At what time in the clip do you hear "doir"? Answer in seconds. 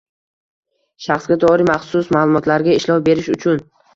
1.43-1.63